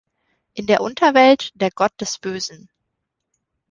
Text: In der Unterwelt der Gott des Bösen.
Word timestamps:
In 0.55 0.65
der 0.65 0.81
Unterwelt 0.81 1.51
der 1.53 1.69
Gott 1.69 1.91
des 2.01 2.17
Bösen. 2.17 2.71